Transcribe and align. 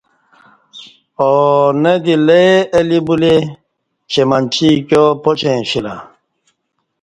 اونہ 1.23 1.93
دی 2.03 2.15
لے 2.27 2.43
الی 2.77 2.99
بلے 3.07 3.35
چہ 4.11 4.21
منچی 4.29 4.67
ایکیوپاچیں 4.75 5.57
اشیلہ 5.61 5.95